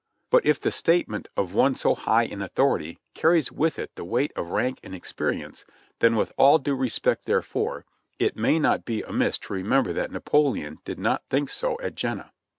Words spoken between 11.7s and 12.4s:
at Jena.